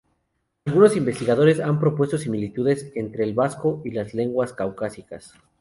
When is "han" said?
1.59-1.79